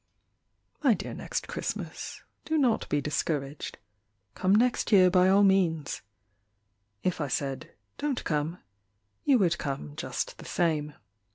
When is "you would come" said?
9.25-9.95